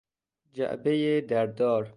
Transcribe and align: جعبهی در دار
جعبهی 0.53 1.21
در 1.21 1.45
دار 1.45 1.89